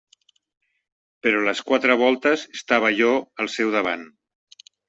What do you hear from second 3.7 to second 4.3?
davant.